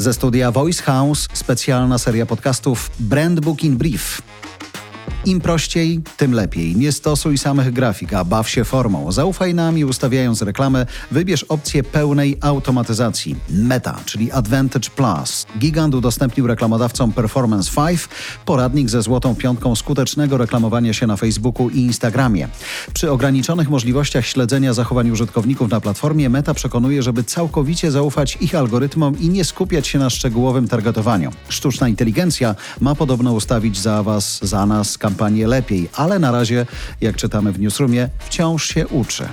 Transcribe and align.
Ze 0.00 0.12
studia 0.12 0.50
Voice 0.50 0.82
House 0.82 1.28
specjalna 1.32 1.98
seria 1.98 2.26
podcastów 2.26 2.90
Brand 2.98 3.40
Book 3.40 3.64
in 3.64 3.76
Brief. 3.76 4.22
Im 5.24 5.40
prościej, 5.40 6.00
tym 6.16 6.32
lepiej. 6.32 6.76
Nie 6.76 6.92
stosuj 6.92 7.38
samych 7.38 7.72
grafik, 7.72 8.14
a 8.14 8.24
baw 8.24 8.48
się 8.48 8.64
formą. 8.64 9.12
Zaufaj 9.12 9.54
nam 9.54 9.78
i 9.78 9.84
ustawiając 9.84 10.42
reklamę, 10.42 10.86
wybierz 11.10 11.42
opcję 11.42 11.82
pełnej 11.82 12.38
automatyzacji. 12.40 13.36
Meta, 13.50 14.00
czyli 14.04 14.32
Advantage 14.32 14.90
Plus. 14.90 15.46
Gigant 15.58 15.94
udostępnił 15.94 16.46
reklamodawcom 16.46 17.12
Performance 17.12 17.70
5 17.88 18.08
poradnik 18.44 18.90
ze 18.90 19.02
złotą 19.02 19.34
piątką 19.34 19.76
skutecznego 19.76 20.36
reklamowania 20.36 20.92
się 20.92 21.06
na 21.06 21.16
Facebooku 21.16 21.68
i 21.68 21.78
Instagramie. 21.78 22.48
Przy 22.92 23.10
ograniczonych 23.10 23.70
możliwościach 23.70 24.26
śledzenia 24.26 24.74
zachowań 24.74 25.10
użytkowników 25.10 25.70
na 25.70 25.80
platformie 25.80 26.28
Meta 26.28 26.54
przekonuje, 26.54 27.02
żeby 27.02 27.24
całkowicie 27.24 27.90
zaufać 27.90 28.38
ich 28.40 28.54
algorytmom 28.54 29.18
i 29.20 29.28
nie 29.28 29.44
skupiać 29.44 29.88
się 29.88 29.98
na 29.98 30.10
szczegółowym 30.10 30.68
targetowaniu. 30.68 31.32
Sztuczna 31.48 31.88
inteligencja 31.88 32.54
ma 32.80 32.94
podobno 32.94 33.32
ustawić 33.32 33.78
za 33.78 34.02
Was, 34.02 34.38
za 34.42 34.66
nas 34.66 34.98
lepiej, 35.46 35.88
ale 35.96 36.18
na 36.18 36.30
razie, 36.30 36.66
jak 37.00 37.16
czytamy 37.16 37.52
w 37.52 37.60
newsroomie, 37.60 38.08
wciąż 38.18 38.68
się 38.68 38.88
uczy. 38.88 39.24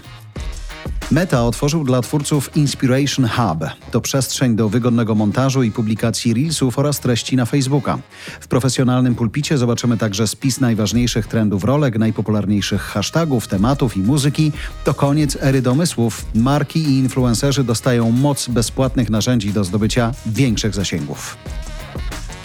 Meta 1.12 1.44
otworzył 1.44 1.84
dla 1.84 2.02
twórców 2.02 2.56
Inspiration 2.56 3.28
Hub. 3.28 3.70
To 3.92 4.02
przestrzeń 4.02 4.56
do 4.56 4.70
wygodnego 4.70 5.16
montażu 5.16 5.64
i 5.64 5.72
publikacji 5.72 6.34
reelsów 6.34 6.80
oraz 6.80 7.00
treści 7.00 7.36
na 7.36 7.46
Facebooka. 7.46 7.98
W 8.40 8.48
profesjonalnym 8.48 9.16
pulpicie 9.16 9.58
zobaczymy 9.58 9.98
także 9.98 10.28
spis 10.28 10.60
najważniejszych 10.60 11.28
trendów 11.28 11.64
rolek, 11.64 11.98
najpopularniejszych 12.00 12.82
hashtagów, 12.82 13.48
tematów 13.48 13.98
i 13.98 14.00
muzyki. 14.00 14.52
To 14.84 14.94
koniec 14.94 15.38
ery 15.42 15.62
domysłów. 15.62 16.26
Marki 16.36 16.80
i 16.80 17.00
influencerzy 17.00 17.64
dostają 17.64 18.12
moc 18.12 18.48
bezpłatnych 18.48 19.10
narzędzi 19.10 19.54
do 19.54 19.64
zdobycia 19.64 20.14
większych 20.26 20.76
zasięgów. 20.76 21.38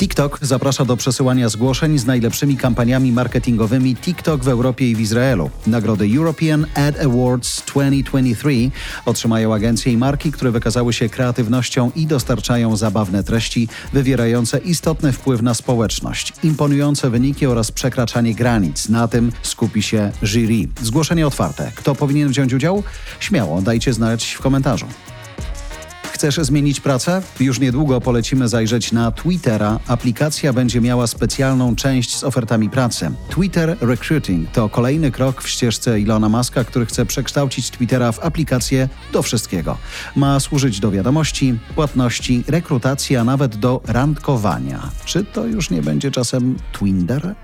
TikTok 0.02 0.38
zaprasza 0.42 0.84
do 0.84 0.96
przesyłania 0.96 1.48
zgłoszeń 1.48 1.98
z 1.98 2.06
najlepszymi 2.06 2.56
kampaniami 2.56 3.12
marketingowymi 3.12 3.96
TikTok 3.96 4.44
w 4.44 4.48
Europie 4.48 4.90
i 4.90 4.96
w 4.96 5.00
Izraelu. 5.00 5.50
Nagrody 5.66 6.08
European 6.16 6.66
Ad 6.74 7.00
Awards 7.00 7.62
2023 7.66 8.70
otrzymają 9.06 9.54
agencje 9.54 9.92
i 9.92 9.96
marki, 9.96 10.32
które 10.32 10.50
wykazały 10.50 10.92
się 10.92 11.08
kreatywnością 11.08 11.90
i 11.96 12.06
dostarczają 12.06 12.76
zabawne 12.76 13.24
treści 13.24 13.68
wywierające 13.92 14.58
istotny 14.58 15.12
wpływ 15.12 15.42
na 15.42 15.54
społeczność. 15.54 16.32
Imponujące 16.42 17.10
wyniki 17.10 17.46
oraz 17.46 17.72
przekraczanie 17.72 18.34
granic. 18.34 18.88
Na 18.88 19.08
tym 19.08 19.32
skupi 19.42 19.82
się 19.82 20.12
jury. 20.22 20.68
Zgłoszenie 20.82 21.26
otwarte. 21.26 21.72
Kto 21.74 21.94
powinien 21.94 22.28
wziąć 22.28 22.52
udział? 22.52 22.82
Śmiało, 23.20 23.62
dajcie 23.62 23.92
znać 23.92 24.32
w 24.32 24.40
komentarzu. 24.40 24.86
Chcesz 26.22 26.36
zmienić 26.36 26.80
pracę? 26.80 27.22
Już 27.40 27.60
niedługo 27.60 28.00
polecimy 28.00 28.48
zajrzeć 28.48 28.92
na 28.92 29.12
Twittera. 29.12 29.78
Aplikacja 29.86 30.52
będzie 30.52 30.80
miała 30.80 31.06
specjalną 31.06 31.76
część 31.76 32.16
z 32.16 32.24
ofertami 32.24 32.70
pracy. 32.70 33.10
Twitter 33.28 33.76
Recruiting 33.80 34.50
to 34.50 34.68
kolejny 34.68 35.10
krok 35.10 35.42
w 35.42 35.48
ścieżce 35.48 36.00
Ilona 36.00 36.28
Maska, 36.28 36.64
który 36.64 36.86
chce 36.86 37.06
przekształcić 37.06 37.70
Twittera 37.70 38.12
w 38.12 38.24
aplikację 38.24 38.88
do 39.12 39.22
wszystkiego. 39.22 39.78
Ma 40.16 40.40
służyć 40.40 40.80
do 40.80 40.90
wiadomości, 40.90 41.58
płatności, 41.74 42.44
rekrutacji, 42.48 43.16
a 43.16 43.24
nawet 43.24 43.56
do 43.56 43.80
randkowania. 43.86 44.90
Czy 45.04 45.24
to 45.24 45.46
już 45.46 45.70
nie 45.70 45.82
będzie 45.82 46.10
czasem 46.10 46.56
Twinder? 46.72 47.34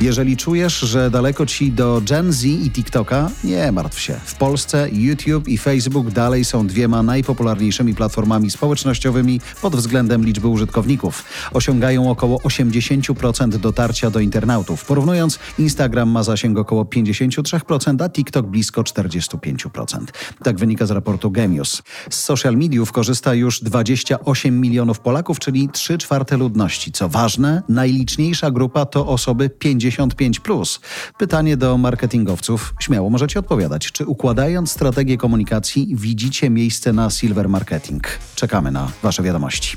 Jeżeli 0.00 0.36
czujesz, 0.36 0.78
że 0.80 1.10
daleko 1.10 1.46
ci 1.46 1.72
do 1.72 2.02
Gen 2.08 2.32
Z 2.32 2.44
i 2.44 2.70
TikToka, 2.70 3.30
nie 3.44 3.72
martw 3.72 4.00
się. 4.00 4.20
W 4.24 4.34
Polsce 4.34 4.88
YouTube 4.92 5.48
i 5.48 5.58
Facebook 5.58 6.10
dalej 6.10 6.44
są 6.44 6.66
dwiema 6.66 7.02
najpopularniejszymi 7.02 7.94
platformami 7.94 8.50
społecznościowymi 8.50 9.40
pod 9.62 9.76
względem 9.76 10.24
liczby 10.24 10.48
użytkowników. 10.48 11.24
Osiągają 11.52 12.10
około 12.10 12.38
80% 12.38 13.48
dotarcia 13.48 14.10
do 14.10 14.20
internautów. 14.20 14.84
Porównując, 14.84 15.38
Instagram 15.58 16.08
ma 16.08 16.22
zasięg 16.22 16.58
około 16.58 16.84
53%, 16.84 18.02
a 18.02 18.08
TikTok 18.08 18.46
blisko 18.46 18.82
45%. 18.82 19.98
Tak 20.42 20.58
wynika 20.58 20.86
z 20.86 20.90
raportu 20.90 21.30
Gemius. 21.30 21.82
Z 22.10 22.18
social 22.18 22.56
mediów 22.56 22.92
korzysta 22.92 23.34
już 23.34 23.60
28 23.62 24.60
milionów 24.60 25.00
Polaków, 25.00 25.38
czyli 25.38 25.68
3 25.72 25.98
czwarte 25.98 26.36
ludności. 26.36 26.92
Co 26.92 27.08
ważne, 27.08 27.62
najliczniejsza 27.68 28.50
grupa 28.50 28.86
to 28.86 29.06
osoby 29.06 29.50
50 29.50 29.83
55. 29.90 30.40
Plus. 30.40 30.80
Pytanie 31.18 31.56
do 31.56 31.78
marketingowców. 31.78 32.74
Śmiało 32.80 33.10
możecie 33.10 33.38
odpowiadać. 33.38 33.92
Czy 33.92 34.06
układając 34.06 34.70
strategię 34.70 35.16
komunikacji 35.16 35.88
widzicie 35.96 36.50
miejsce 36.50 36.92
na 36.92 37.10
silver 37.10 37.48
marketing? 37.48 38.04
Czekamy 38.34 38.70
na 38.70 38.90
Wasze 39.02 39.22
wiadomości. 39.22 39.76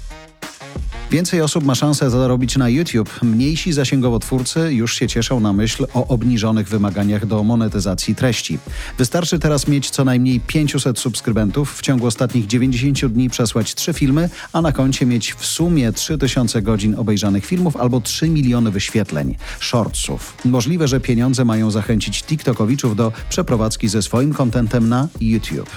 Więcej 1.12 1.42
osób 1.42 1.64
ma 1.64 1.76
szansę 1.76 2.10
zarobić 2.10 2.58
na 2.58 2.70
YouTube. 2.70 3.22
Mniejsi 3.24 3.74
zasięgowo 3.74 4.20
twórcy 4.20 4.74
już 4.74 4.96
się 4.96 5.08
cieszą 5.08 5.40
na 5.40 5.54
myśl 5.54 5.86
o 5.94 6.08
obniżonych 6.08 6.70
wymaganiach 6.70 7.26
do 7.26 7.44
monetyzacji 7.44 8.16
treści. 8.16 8.60
Wystarczy 8.98 9.40
teraz 9.40 9.68
mieć 9.68 9.90
co 9.90 10.06
najmniej 10.06 10.40
500 10.40 11.00
subskrybentów, 11.00 11.78
w 11.78 11.82
ciągu 11.82 12.08
ostatnich 12.08 12.48
90 12.48 13.14
dni 13.14 13.30
przesłać 13.30 13.76
3 13.76 13.94
filmy, 13.94 14.30
a 14.54 14.62
na 14.62 14.72
koncie 14.72 15.06
mieć 15.06 15.34
w 15.34 15.46
sumie 15.46 15.94
3000 15.94 16.62
godzin 16.62 16.96
obejrzanych 16.96 17.46
filmów 17.46 17.78
albo 17.78 18.02
3 18.02 18.30
miliony 18.30 18.72
wyświetleń, 18.72 19.36
shortsów. 19.60 20.38
Możliwe, 20.46 20.88
że 20.88 21.00
pieniądze 21.00 21.46
mają 21.46 21.72
zachęcić 21.72 22.24
TikTokowiczów 22.24 22.96
do 22.96 23.12
przeprowadzki 23.30 23.88
ze 23.88 24.02
swoim 24.02 24.34
kontentem 24.34 24.90
na 24.90 25.08
YouTube. 25.22 25.70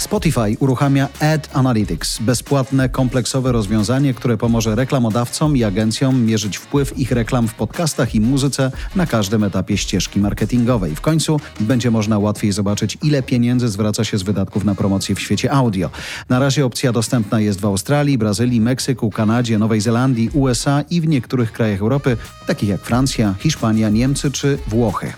Spotify 0.00 0.56
uruchamia 0.60 1.08
Ad 1.20 1.48
Analytics, 1.52 2.18
bezpłatne, 2.18 2.88
kompleksowe 2.88 3.52
rozwiązanie, 3.52 4.14
które 4.14 4.36
pomoże 4.36 4.74
reklamodawcom 4.74 5.56
i 5.56 5.64
agencjom 5.64 6.24
mierzyć 6.24 6.56
wpływ 6.56 6.98
ich 6.98 7.12
reklam 7.12 7.48
w 7.48 7.54
podcastach 7.54 8.14
i 8.14 8.20
muzyce 8.20 8.72
na 8.96 9.06
każdym 9.06 9.44
etapie 9.44 9.76
ścieżki 9.76 10.20
marketingowej. 10.20 10.96
W 10.96 11.00
końcu 11.00 11.40
będzie 11.60 11.90
można 11.90 12.18
łatwiej 12.18 12.52
zobaczyć, 12.52 12.98
ile 13.02 13.22
pieniędzy 13.22 13.68
zwraca 13.68 14.04
się 14.04 14.18
z 14.18 14.22
wydatków 14.22 14.64
na 14.64 14.74
promocję 14.74 15.14
w 15.14 15.20
świecie 15.20 15.52
audio. 15.52 15.90
Na 16.28 16.38
razie 16.38 16.66
opcja 16.66 16.92
dostępna 16.92 17.40
jest 17.40 17.60
w 17.60 17.64
Australii, 17.64 18.18
Brazylii, 18.18 18.60
Meksyku, 18.60 19.10
Kanadzie, 19.10 19.58
Nowej 19.58 19.80
Zelandii, 19.80 20.30
USA 20.34 20.84
i 20.90 21.00
w 21.00 21.08
niektórych 21.08 21.52
krajach 21.52 21.80
Europy, 21.80 22.16
takich 22.46 22.68
jak 22.68 22.80
Francja, 22.80 23.34
Hiszpania, 23.38 23.88
Niemcy 23.88 24.30
czy 24.30 24.58
Włochy. 24.68 25.12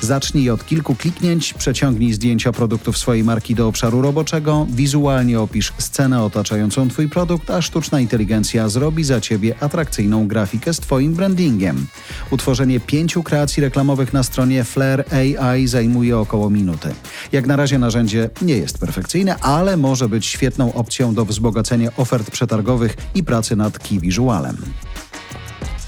Zacznij 0.00 0.50
od 0.50 0.66
kilku 0.66 0.94
kliknięć, 0.94 1.54
przeciągnij 1.54 2.12
zdjęcia 2.12 2.52
produktów 2.52 2.98
swojej 2.98 3.24
marki 3.24 3.54
do 3.54 3.68
obszaru 3.68 4.02
roboczego, 4.02 4.66
wizualnie 4.70 5.40
opisz 5.40 5.72
scenę 5.78 6.22
otaczającą 6.22 6.88
Twój 6.88 7.08
produkt, 7.08 7.50
a 7.50 7.62
sztuczna 7.62 8.00
inteligencja 8.00 8.68
zrobi 8.68 9.04
za 9.04 9.20
Ciebie 9.20 9.54
atrakcyjną 9.60 10.28
grafikę 10.28 10.74
z 10.74 10.80
Twoim 10.80 11.14
brandingiem. 11.14 11.86
Utworzenie 12.30 12.80
pięciu 12.80 13.22
kreacji 13.22 13.62
reklamowych 13.62 14.12
na 14.12 14.22
stronie 14.22 14.64
Flair 14.64 15.04
AI 15.14 15.66
zajmuje 15.66 16.18
około 16.18 16.50
minuty. 16.50 16.94
Jak 17.32 17.46
na 17.46 17.56
razie 17.56 17.78
narzędzie 17.78 18.30
nie 18.42 18.56
jest 18.56 18.78
perfekcyjne, 18.78 19.36
ale 19.36 19.76
może 19.76 20.08
być 20.08 20.26
świetną 20.26 20.72
opcją 20.74 21.14
do 21.14 21.24
wzbogacenia 21.24 21.90
ofert 21.96 22.30
przetargowych 22.30 22.96
i 23.14 23.24
pracy 23.24 23.56
nad 23.56 23.78
key. 23.78 24.00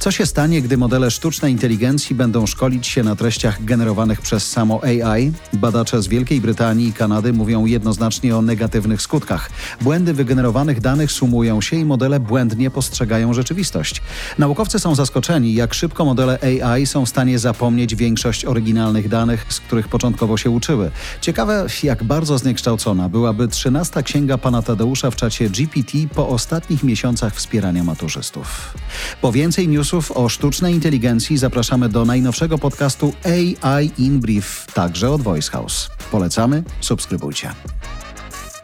Co 0.03 0.11
się 0.11 0.27
stanie, 0.27 0.63
gdy 0.63 0.77
modele 0.77 1.11
sztucznej 1.11 1.53
inteligencji 1.53 2.17
będą 2.17 2.47
szkolić 2.47 2.87
się 2.87 3.03
na 3.03 3.17
treściach 3.17 3.65
generowanych 3.65 4.21
przez 4.21 4.51
samo 4.51 4.81
AI? 4.85 5.33
Badacze 5.53 6.03
z 6.03 6.09
Wielkiej 6.09 6.41
Brytanii 6.41 6.89
i 6.89 6.93
Kanady 6.93 7.33
mówią 7.33 7.67
jednoznacznie 7.67 8.37
o 8.37 8.43
negatywnych 8.43 9.03
skutkach. 9.03 9.51
Błędy 9.81 10.15
wygenerowanych 10.15 10.81
danych 10.81 11.13
sumują 11.13 11.61
się 11.61 11.77
i 11.77 11.85
modele 11.85 12.21
błędnie 12.21 12.71
postrzegają 12.71 13.35
rzeczywistość. 13.35 14.03
Naukowcy 14.39 14.79
są 14.79 14.95
zaskoczeni, 14.95 15.55
jak 15.55 15.75
szybko 15.75 16.05
modele 16.05 16.39
AI 16.63 16.87
są 16.87 17.07
w 17.07 17.09
stanie 17.09 17.39
zapomnieć 17.39 17.95
większość 17.95 18.45
oryginalnych 18.45 19.09
danych, 19.09 19.47
z 19.49 19.61
których 19.61 19.89
początkowo 19.89 20.37
się 20.37 20.51
uczyły. 20.51 20.91
Ciekawe, 21.21 21.67
jak 21.83 22.05
bardzo 22.05 22.39
zniekształcona 22.39 23.09
byłaby 23.09 23.49
13 23.49 24.03
księga 24.03 24.39
pana 24.39 24.63
Tadeusza 24.63 25.11
w 25.11 25.17
czacie 25.17 25.51
GPT 25.51 25.99
po 26.15 26.29
ostatnich 26.29 26.83
miesiącach 26.85 27.35
wspierania 27.35 27.85
maturzystów. 27.85 28.75
Po 29.21 29.33
więcej 29.33 29.69
news 29.69 29.92
o 30.15 30.29
sztucznej 30.29 30.75
inteligencji 30.75 31.39
zapraszamy 31.39 31.89
do 31.89 32.05
najnowszego 32.05 32.59
podcastu 32.59 33.13
AI 33.25 33.91
in 33.99 34.21
Brief, 34.21 34.67
także 34.75 35.11
od 35.11 35.23
Voice 35.23 35.51
House. 35.51 35.91
Polecamy, 36.11 36.63
subskrybujcie. 36.81 37.53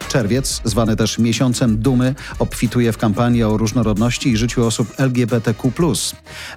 Czerwiec, 0.09 0.61
zwany 0.63 0.95
też 0.95 1.19
miesiącem 1.19 1.77
dumy, 1.77 2.15
obfituje 2.39 2.91
w 2.91 2.97
kampanię 2.97 3.47
o 3.47 3.57
różnorodności 3.57 4.29
i 4.29 4.37
życiu 4.37 4.65
osób 4.65 4.93
LGBTQ. 4.97 5.71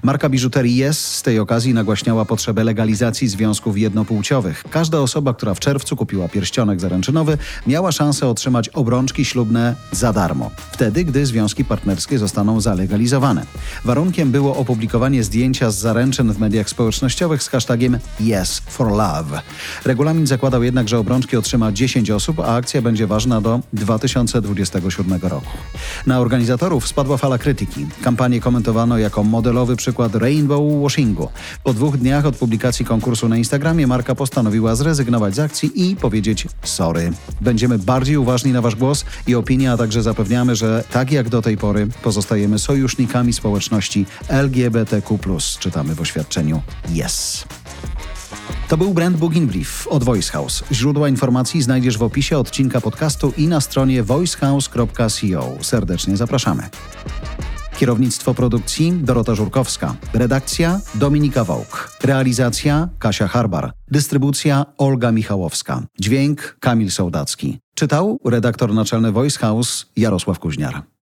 Marka 0.03 0.29
biżuterii 0.29 0.85
Yes 0.85 1.17
z 1.17 1.23
tej 1.23 1.39
okazji 1.39 1.75
nagłaśniała 1.75 2.25
potrzebę 2.25 2.65
legalizacji 2.65 3.29
związków 3.29 3.79
jednopłciowych. 3.79 4.65
Każda 4.71 4.99
osoba, 5.01 5.35
która 5.35 5.55
w 5.55 5.61
czerwcu 5.61 5.97
kupiła 5.97 6.29
pierścionek 6.29 6.81
zaręczynowy, 6.81 7.39
miała 7.67 7.93
szansę 7.93 8.29
otrzymać 8.29 8.69
obrączki 8.69 9.25
ślubne 9.25 9.75
za 9.91 10.13
darmo. 10.13 10.51
Wtedy, 10.73 11.05
gdy 11.05 11.27
związki 11.27 11.65
partnerskie 11.65 12.19
zostaną 12.19 12.61
zalegalizowane. 12.61 13.47
Warunkiem 13.85 14.31
było 14.31 14.57
opublikowanie 14.57 15.25
zdjęcia 15.25 15.71
z 15.71 15.79
zaręczyn 15.79 16.33
w 16.33 16.39
mediach 16.39 16.69
społecznościowych 16.69 17.43
z 17.43 17.49
hashtagiem 17.49 17.99
Yes 18.21 18.63
for 18.69 18.89
Love. 18.89 19.41
Regulamin 19.85 20.27
zakładał 20.27 20.63
jednak, 20.63 20.89
że 20.89 20.99
obrączki 20.99 21.37
otrzyma 21.37 21.73
10 21.73 22.11
osób, 22.11 22.41
a 22.41 22.55
akcja 22.55 22.83
będzie 22.83 23.07
ważna 23.07 23.42
do 23.43 23.61
2027 23.73 25.21
roku. 25.23 25.47
Na 26.07 26.21
organizatorów 26.21 26.89
spadła 26.89 27.17
fala 27.17 27.39
krytyki. 27.39 27.87
Kampanię 28.03 28.41
komentowano 28.41 28.99
jako 28.99 29.25
modelowy 29.25 29.77
przykład 29.77 30.15
rainbow 30.15 30.83
washingu. 30.83 31.29
Po 31.65 31.75
dwóch 31.75 31.97
dniach 31.97 32.27
od 32.27 32.37
publikacji 32.37 32.85
konkursu 32.85 33.29
na 33.29 33.37
Instagramie 33.37 33.87
marka 33.87 34.15
postanowiła 34.15 34.75
zrezygnować 34.75 35.35
z 35.35 35.39
akcji 35.39 35.91
i 35.91 35.97
powiedzieć 35.97 36.47
sorry. 36.65 37.13
Będziemy 37.41 37.79
bardziej 37.79 38.17
uważni 38.17 38.53
na 38.53 38.61
wasz 38.61 38.77
głos 38.77 39.05
i 39.27 39.35
opinię, 39.35 39.73
a 39.73 39.77
także 39.77 40.03
zapewniamy, 40.03 40.57
że 40.57 40.85
tak 40.91 41.13
jak 41.13 41.29
do 41.29 41.43
tej 41.43 41.57
pory 41.57 41.89
pozostajemy 42.03 42.59
sojusznikami 42.59 43.33
społeczności 43.33 44.07
LGBTQ+, 44.29 45.19
czytamy 45.59 45.95
w 45.95 46.01
oświadczeniu 46.01 46.63
Yes. 46.89 47.45
To 48.73 48.77
był 48.77 48.95
Brand 48.95 49.17
Booking 49.17 49.51
Brief 49.51 49.89
od 49.89 50.05
Voice 50.05 50.33
House. 50.33 50.65
Źródła 50.73 51.09
informacji 51.09 51.63
znajdziesz 51.63 51.99
w 51.99 52.03
opisie 52.03 52.39
odcinka 52.39 52.81
podcastu 52.81 53.33
i 53.37 53.49
na 53.49 53.61
stronie 53.61 54.03
voicehouse.co. 54.03 55.65
Serdecznie 55.65 56.17
zapraszamy. 56.17 56.63
Kierownictwo 57.79 58.35
produkcji 58.35 58.93
Dorota 58.93 59.35
Żurkowska. 59.35 59.97
Redakcja 60.15 60.81
Dominika 60.95 61.45
Wołk. 61.45 61.97
Realizacja 62.03 62.89
Kasia 62.99 63.29
Harbar. 63.29 63.73
Dystrybucja 63.89 64.67
Olga 64.79 65.13
Michałowska. 65.13 65.83
Dźwięk 66.01 66.57
Kamil 66.61 66.91
Sołdacki. 66.91 67.59
Czytał 67.75 68.21
redaktor 68.25 68.75
naczelny 68.75 69.13
Voice 69.13 69.39
House 69.39 69.87
Jarosław 69.97 70.39
Kuźniar. 70.39 70.83